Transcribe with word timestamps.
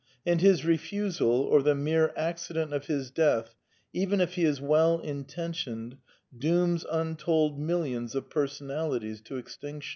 And 0.25 0.41
his 0.41 0.65
refusal, 0.65 1.27
or 1.29 1.61
the 1.61 1.75
mere 1.75 2.11
accident 2.17 2.73
of 2.73 2.87
his 2.87 3.11
death, 3.11 3.53
even 3.93 4.19
if 4.19 4.33
he 4.33 4.45
is 4.45 4.59
well 4.59 4.97
intentioned, 4.99 5.95
dooms 6.35 6.83
untold 6.91 7.59
millions 7.59 8.15
of 8.15 8.27
personalities 8.27 9.21
to 9.21 9.37
extinction. 9.37 9.89